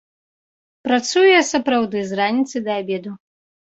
Працую 0.87 1.27
я 1.39 1.43
сапраўды 1.51 1.97
з 2.13 2.21
раніцы 2.23 2.57
да 2.69 2.81
абеду. 2.85 3.11